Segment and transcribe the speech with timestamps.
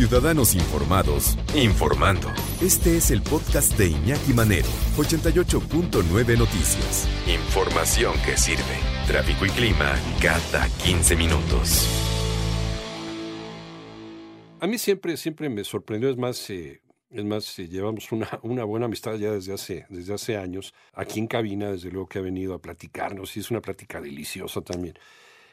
[0.00, 2.28] Ciudadanos informados, informando.
[2.62, 7.06] Este es el podcast de Iñaki Manero, 88.9 Noticias.
[7.26, 8.78] Información que sirve.
[9.06, 11.86] Tráfico y clima cada 15 minutos.
[14.60, 16.80] A mí siempre, siempre me sorprendió, es más, eh,
[17.10, 21.26] es más, eh, llevamos una, buena amistad ya desde hace, desde hace años, aquí en
[21.26, 24.94] cabina, desde luego que ha venido a platicarnos, y es una plática deliciosa también,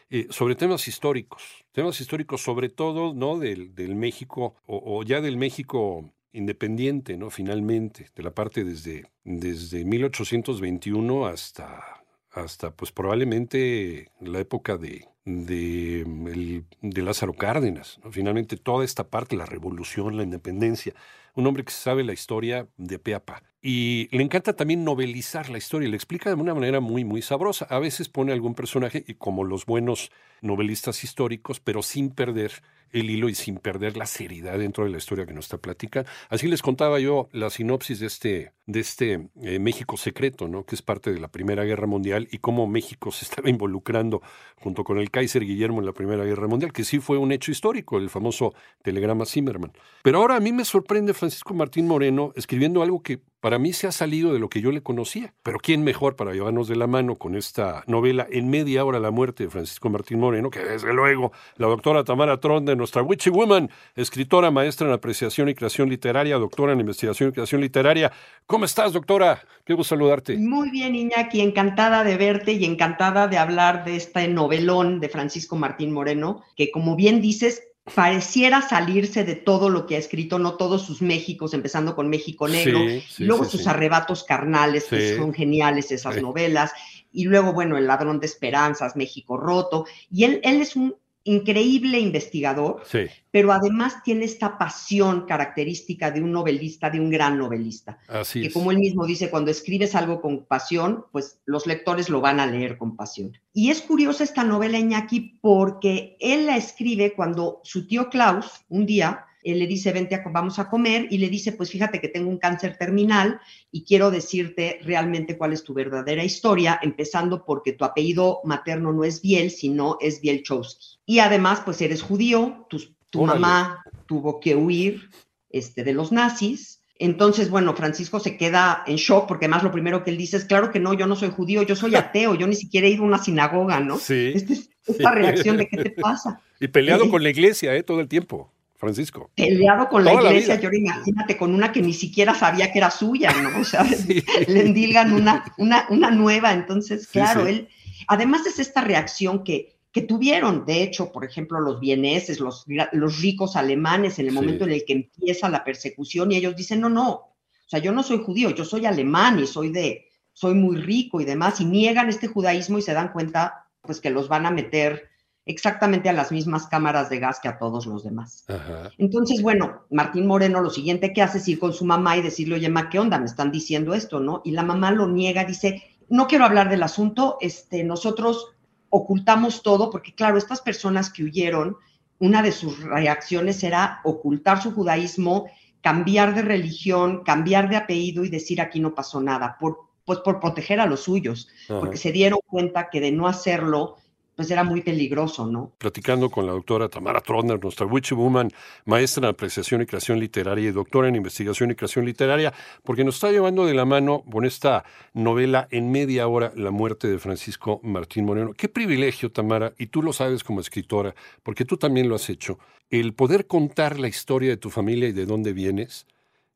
[0.09, 5.37] eh, sobre temas históricos, temas históricos sobre todo, ¿no?, del, del México, o, ya del
[5.37, 11.83] México independiente, ¿no?, finalmente, de la parte desde, desde 1821 hasta,
[12.31, 19.35] hasta, pues probablemente la época de, de, el- de Lázaro Cárdenas, finalmente toda esta parte,
[19.35, 20.93] la revolución, la independencia,
[21.35, 23.43] un hombre que sabe la historia de pe a pa.
[23.61, 27.65] Y le encanta también novelizar la historia, le explica de una manera muy, muy sabrosa.
[27.69, 32.51] A veces pone algún personaje, y como los buenos novelistas históricos, pero sin perder
[32.91, 36.09] el hilo y sin perder la seriedad dentro de la historia que nos está platicando.
[36.29, 40.65] Así les contaba yo la sinopsis de este, de este eh, México secreto, ¿no?
[40.65, 44.21] que es parte de la Primera Guerra Mundial y cómo México se estaba involucrando
[44.57, 47.51] junto con el Kaiser Guillermo en la Primera Guerra Mundial, que sí fue un hecho
[47.51, 49.71] histórico, el famoso telegrama Zimmerman.
[50.03, 53.87] Pero ahora a mí me sorprende Francisco Martín Moreno escribiendo algo que para mí se
[53.87, 55.33] ha salido de lo que yo le conocía.
[55.43, 59.11] Pero ¿quién mejor para llevarnos de la mano con esta novela en media hora la
[59.11, 63.69] muerte de Francisco Martín Moreno, que desde luego la doctora Tamara Tronde, nuestra Witchy Woman,
[63.95, 68.11] escritora, maestra en apreciación y creación literaria, doctora en investigación y creación literaria.
[68.57, 69.39] ¿Cómo estás, doctora?
[69.63, 70.35] Qué gusto saludarte.
[70.35, 75.55] Muy bien, Iñaki, encantada de verte y encantada de hablar de este novelón de Francisco
[75.55, 77.61] Martín Moreno, que como bien dices,
[77.93, 82.47] pareciera salirse de todo lo que ha escrito, no todos sus Méxicos, empezando con México
[82.47, 86.71] Negro, Sí, luego sí, sus arrebatos carnales, que son geniales esas novelas,
[87.11, 90.95] y luego, bueno, El ladrón de esperanzas, México roto, y él, él es un
[91.27, 97.37] increíble investigador, Sí, pero además tiene esta pasión característica de un novelista, de un gran
[97.37, 98.53] novelista así que es.
[98.53, 102.47] como él mismo dice, cuando escribes algo con pasión, pues los lectores lo van a
[102.47, 103.37] leer con pasión.
[103.53, 108.85] Y es curiosa esta novela, Iñaki, porque él la escribe cuando su tío Klaus, un
[108.85, 112.07] día, él le dice, vente, a, vamos a comer, y le dice, pues fíjate que
[112.07, 113.39] tengo un cáncer terminal
[113.71, 119.03] y quiero decirte realmente cuál es tu verdadera historia, empezando porque tu apellido materno no
[119.03, 120.99] es Biel, sino es Bielchowski.
[121.05, 125.09] Y además, pues eres judío, tu, mamá tuvo que huir
[125.49, 130.03] este, de los nazis, entonces, bueno, Francisco se queda en shock porque además lo primero
[130.03, 132.47] que él dice es, claro que no, yo no soy judío, yo soy ateo, yo
[132.47, 133.97] ni siquiera he ido a una sinagoga, ¿no?
[133.97, 134.31] Sí.
[134.33, 136.41] Este es- esta reacción de qué te pasa.
[136.61, 137.83] Y peleado con la iglesia, ¿eh?
[137.83, 139.31] Todo el tiempo, Francisco.
[139.35, 140.69] Peleado con la Toda la iglesia, vida.
[140.69, 143.59] yo imagínate con una que ni siquiera sabía que era suya, ¿no?
[143.59, 143.83] O sea,
[144.47, 147.49] le endilgan una, una, una nueva, entonces, claro, sí.
[147.49, 147.69] él,
[148.07, 153.19] además es esta reacción que, que tuvieron, de hecho, por ejemplo, los vieneses, los, los
[153.19, 156.89] ricos alemanes, en el momento en el que empieza la persecución, y ellos dicen, no,
[156.89, 160.77] no, o sea, yo no soy judío, yo soy alemán y soy de, soy muy
[160.77, 164.45] rico y demás, y niegan este judaísmo y se dan cuenta, pues, que los van
[164.45, 165.09] a meter
[165.47, 168.45] exactamente a las mismas cámaras de gas que a todos los demás.
[168.47, 168.91] Ajá.
[168.97, 172.55] Entonces, bueno, Martín Moreno lo siguiente que hace es ir con su mamá y decirle,
[172.55, 173.17] oye, ma, ¿qué onda?
[173.17, 174.41] Me están diciendo esto, ¿no?
[174.43, 178.53] Y la mamá lo niega, dice, no quiero hablar del asunto, este, nosotros
[178.89, 181.77] ocultamos todo, porque claro, estas personas que huyeron,
[182.19, 185.47] una de sus reacciones era ocultar su judaísmo,
[185.81, 190.39] cambiar de religión, cambiar de apellido y decir aquí no pasó nada, por, pues por
[190.39, 191.79] proteger a los suyos, Ajá.
[191.79, 193.97] porque se dieron cuenta que de no hacerlo,
[194.37, 195.73] pues era muy peligroso, ¿no?
[195.79, 198.51] platicando con la doctora Tamara Trotner, nuestra Witchy Woman,
[198.85, 202.53] maestra en apreciación y creación literaria y doctora en investigación y creación literaria,
[202.83, 204.85] porque nos está llevando de la mano con esta
[205.15, 208.53] novela en media hora, La muerte de Francisco Martín Moreno.
[208.53, 212.59] Qué privilegio, Tamara, y tú lo sabes como escritora, porque tú también lo has hecho,
[212.91, 216.05] el poder contar la historia de tu familia y de dónde vienes,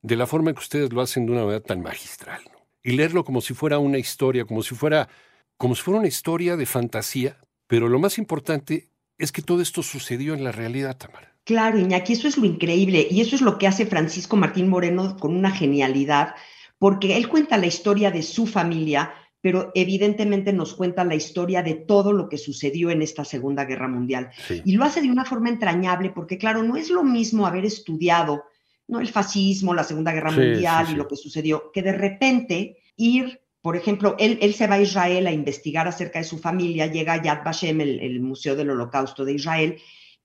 [0.04, 2.60] de la forma que ustedes lo hacen de una manera tan magistral, ¿no?
[2.84, 5.10] Y leerlo como si fuera una historia, como si fuera,
[5.58, 7.38] como si fuera una historia de fantasía,
[7.72, 11.34] pero lo más importante es que todo esto sucedió en la realidad, Tamara.
[11.46, 15.16] Claro, Iñaki, eso es lo increíble y eso es lo que hace Francisco Martín Moreno
[15.18, 16.36] con una genialidad,
[16.78, 21.76] porque él cuenta la historia de su familia, pero evidentemente nos cuenta la historia de
[21.76, 24.32] todo lo que sucedió en esta Segunda Guerra Mundial.
[24.50, 24.62] Sí.
[24.66, 28.44] Y lo hace de una forma entrañable, porque claro, no es lo mismo haber estudiado
[28.90, 29.00] ¿no?
[29.00, 32.80] el fascismo, la Segunda Guerra Sí, Mundial sí, y lo que sucedió, que de repente
[32.98, 36.88] ir, por ejemplo, él, él se va a Israel a investigar acerca de su familia,
[36.88, 39.78] llega a Yad Vashem, el, el Museo del Holocausto de Israel,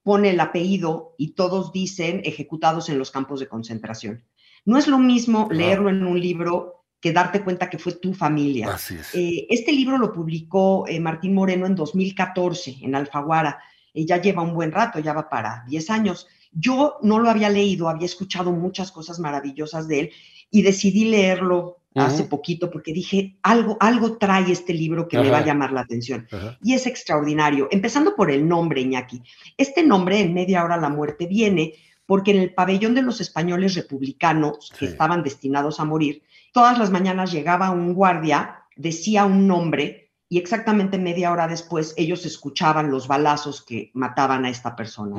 [0.02, 4.24] pone el apellido y todos dicen ejecutados en los campos de concentración.
[4.64, 8.74] No es lo mismo leerlo en un libro que darte cuenta que fue tu familia.
[8.74, 9.14] Así es.
[9.14, 13.60] Eh, este libro lo publicó eh, Martín Moreno en 2014 en Alfaguara.
[13.92, 16.26] Eh, ya lleva un buen rato, ya va para 10 años.
[16.52, 20.10] Yo no lo había leído, había escuchado muchas cosas maravillosas de él
[20.50, 25.38] y decidí leerlo hace poquito porque dije, algo, algo trae este libro que me va
[25.38, 26.26] a llamar la atención.
[26.30, 26.58] Ajá.
[26.62, 27.68] Y es extraordinario.
[27.70, 29.22] Empezando por el nombre, Iñaki.
[29.56, 31.74] Este nombre, en media hora la muerte, viene
[32.06, 34.92] porque en el pabellón de los españoles republicanos que Sí.
[34.92, 36.22] estaban destinados a morir,
[36.52, 42.24] todas las mañanas llegaba un guardia, decía un nombre y exactamente media hora después ellos
[42.26, 45.16] escuchaban los balazos que mataban a esta persona.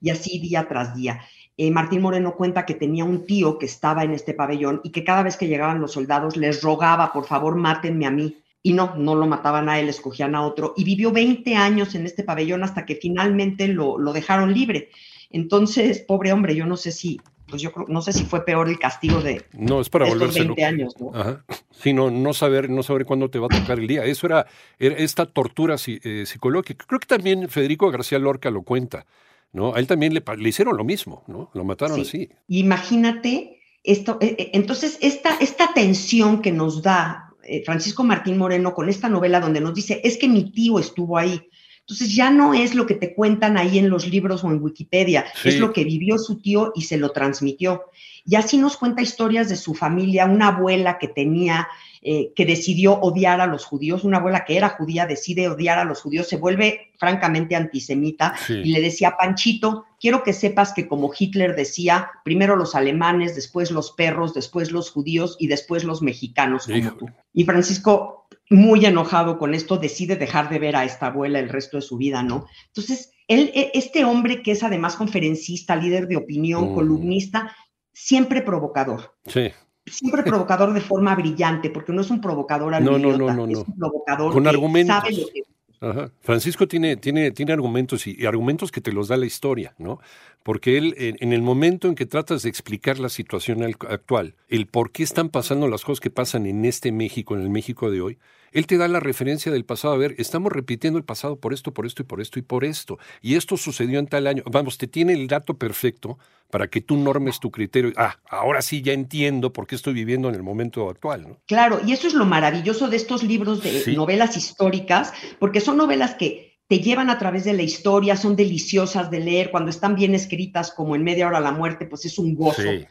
[0.00, 1.20] y así día tras día.
[1.60, 5.02] Eh, Martín Moreno cuenta que tenía un tío que estaba en este pabellón y que
[5.02, 8.38] cada vez que llegaban los soldados les rogaba, por favor, mátenme a mí.
[8.62, 10.72] Y no, no lo mataban a él, escogían a otro.
[10.76, 14.90] Y vivió 20 años en este pabellón hasta que finalmente lo, lo dejaron libre.
[15.30, 18.68] Entonces, pobre hombre, yo no sé si, pues yo creo, no sé si fue peor
[18.68, 20.68] el castigo de No, es para estos volverse 20 loco.
[20.68, 21.10] años, ¿no?
[21.18, 21.44] Ajá.
[21.70, 24.04] Sí, no, no saber, no saber cuándo te va a tocar el día.
[24.04, 24.46] Eso era,
[24.78, 26.84] era esta tortura eh, psicológica.
[26.86, 29.06] Creo que también Federico García Lorca lo cuenta,
[29.52, 29.74] ¿no?
[29.74, 31.50] A él también le, le hicieron lo mismo, ¿no?
[31.54, 32.02] Lo mataron Sí.
[32.02, 32.28] así.
[32.48, 34.18] Imagínate esto.
[34.20, 39.08] eh, eh, entonces, esta, esta tensión que nos da eh, Francisco Martín Moreno con esta
[39.08, 41.48] novela donde nos dice, es que mi tío estuvo ahí.
[41.88, 45.24] Entonces ya no es lo que te cuentan ahí en los libros o en Wikipedia,
[45.34, 45.48] Sí.
[45.48, 47.84] es lo que vivió su tío y se lo transmitió.
[48.26, 51.66] Y así nos cuenta historias de su familia, una abuela que tenía,
[52.02, 55.84] eh, que decidió odiar a los judíos, una abuela que era judía decide odiar a
[55.84, 58.52] los judíos, se vuelve francamente antisemita Sí.
[58.64, 63.70] y le decía, Panchito, quiero que sepas que como Hitler decía, primero los alemanes, después
[63.70, 67.06] los perros, después los judíos y después los mexicanos como tú.
[67.32, 68.17] Y Francisco,
[68.50, 71.96] muy enojado con esto, decide dejar de ver a esta abuela el resto de su
[71.96, 72.46] vida, ¿no?
[72.68, 76.74] Entonces, él, e- este hombre que es además conferencista, líder de opinión, Mm.
[76.74, 77.54] columnista,
[77.92, 79.50] siempre provocador Sí.
[79.86, 83.46] siempre provocador de forma brillante, porque no es un provocador al No, no, no, no,
[83.46, 84.96] es un provocador Con que argumentos.
[84.96, 85.42] sabe lo que
[85.80, 86.10] Ajá.
[86.20, 90.00] Francisco tiene, tiene, tiene argumentos y, y argumentos que te los da la historia, ¿no?
[90.42, 94.34] Porque él, en, en el momento en que tratas de explicar la situación al- actual,
[94.48, 97.90] el por qué están pasando las cosas que pasan en este México, en el México
[97.90, 98.18] de hoy,
[98.50, 99.92] él te da la referencia del pasado.
[99.92, 102.64] A ver, estamos repitiendo el pasado por esto, por esto y por esto y por
[102.64, 102.98] esto.
[103.20, 104.42] Y esto sucedió en tal año.
[104.50, 106.18] Vamos, te tiene el dato perfecto
[106.50, 107.92] para que tú normes tu criterio.
[107.98, 111.36] Ah, ahora sí ya entiendo por qué estoy viviendo en el momento actual, ¿no?
[111.46, 113.94] Claro, y eso es lo maravilloso de estos libros de Sí.
[113.94, 119.10] novelas históricas, porque son novelas que te llevan a través de la historia, son deliciosas
[119.10, 122.34] de leer, cuando están bien escritas, como en Media Hora la Muerte, pues es un
[122.34, 122.62] gozo.
[122.62, 122.86] Sí.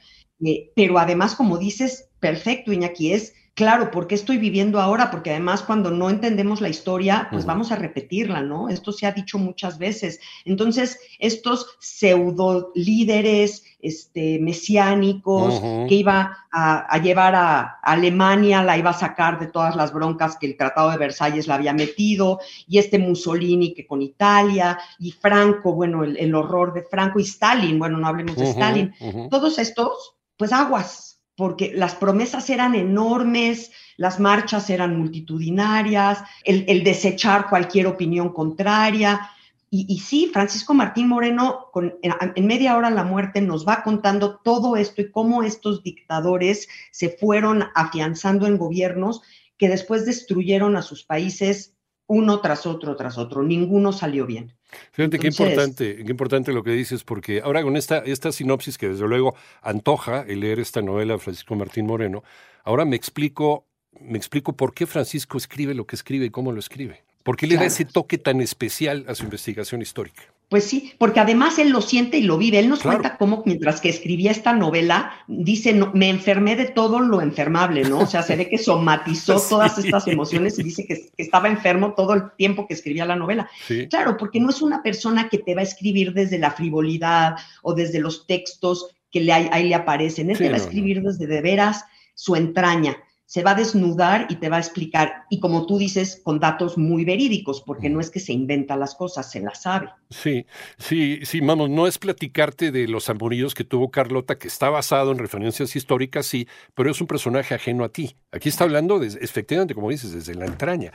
[0.46, 5.10] Eh, pero además, como dices, perfecto, Iñaki, es claro, ¿por qué estoy viviendo ahora?
[5.10, 8.70] Porque además cuando no entendemos la historia, pues vamos a repetirla, ¿no?
[8.70, 10.20] Esto se ha dicho muchas veces.
[10.46, 15.60] Entonces, estos pseudo líderes este, mesiánicos
[15.90, 20.38] que iba a, a llevar a Alemania, la iba a sacar de todas las broncas
[20.38, 25.12] que el Tratado de Versalles la había metido, y este Mussolini que con Italia, y
[25.12, 28.94] Franco, bueno, el, el horror de Franco, y Stalin, bueno, no hablemos de Stalin,
[29.32, 37.48] todos estos, pues aguas, porque las promesas eran enormes, las marchas eran multitudinarias, el, desechar
[37.48, 39.30] cualquier opinión contraria.
[39.70, 44.78] Y, sí, Francisco Martín Moreno, en, en media hora la muerte, nos va contando todo
[44.78, 49.22] esto y cómo estos dictadores se fueron afianzando en gobiernos
[49.58, 51.77] que después destruyeron a sus países
[52.08, 53.44] uno tras otro, tras otro.
[53.44, 54.54] Ninguno salió bien.
[54.92, 58.90] Fíjate qué importante, qué importante lo que dices, porque ahora con esta, esta sinopsis que
[58.90, 62.24] desde luego antoja el leer esta novela de Francisco Martín Moreno,
[62.64, 63.66] ahora me explico,
[64.00, 67.04] me explico por qué Francisco escribe lo que escribe y cómo lo escribe.
[67.24, 70.24] ¿Por qué le da ese toque tan especial a su investigación histórica?
[70.50, 72.60] Pues sí, porque además él lo siente y lo vive.
[72.60, 73.00] Él nos Claro.
[73.00, 77.84] cuenta cómo mientras que escribía esta novela, dice, no, me enfermé de todo lo enfermable,
[77.84, 78.00] ¿no?
[78.00, 79.46] O sea, se ve que somatizó Sí.
[79.50, 83.18] todas estas emociones y dice que, que estaba enfermo todo el tiempo que escribía la
[83.18, 83.50] novela.
[83.68, 83.88] Sí.
[83.90, 87.74] Claro, porque no es una persona que te va a escribir desde la frivolidad o
[87.74, 90.30] desde los textos que le, ahí, ahí le aparecen.
[90.30, 90.64] Él Sí, te va a no.
[90.64, 91.84] escribir desde de veras
[92.16, 92.96] su entraña.
[93.28, 96.78] Se va a desnudar y te va a explicar, y como tú dices, con datos
[96.78, 99.90] muy verídicos, porque no es que se inventa las cosas, se las sabe.
[100.10, 100.46] Sí,
[100.78, 105.12] sí, sí, vamos, no es platicarte de los amoríos que tuvo Carlota, que está basado
[105.12, 108.16] en referencias históricas, sí, pero es un personaje ajeno a ti.
[108.32, 110.94] Aquí está hablando, de, efectivamente, como dices, desde la entraña.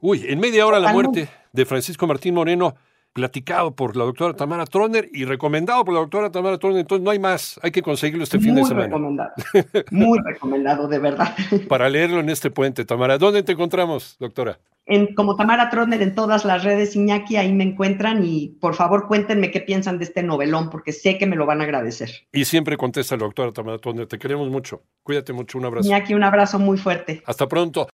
[0.00, 2.74] Uy, en media hora la muerte de Francisco Martín Moreno
[3.16, 6.80] platicado por la doctora Tamara Troner y recomendado por la doctora Tamara Troner.
[6.80, 8.88] Entonces no hay más, hay que conseguirlo este fin de semana.
[8.88, 9.30] Recomendado.
[9.90, 11.34] Muy recomendado, de verdad.
[11.66, 13.16] Para leerlo en este puente, Tamara.
[13.16, 14.58] ¿Dónde te encontramos, doctora?
[14.84, 19.08] En, como Tamara Troner en todas las redes, Iñaki, ahí me encuentran y por favor
[19.08, 22.10] cuéntenme qué piensan de este novelón, porque sé que me lo van a agradecer.
[22.32, 24.06] Y siempre contesta la doctora Tamara Troner.
[24.06, 24.82] Te queremos mucho.
[25.02, 25.56] Cuídate mucho.
[25.56, 25.88] Un abrazo.
[25.88, 27.22] Iñaki, un abrazo muy fuerte.
[27.24, 27.84] Hasta pronto.